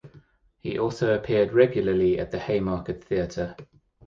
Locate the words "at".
2.19-2.31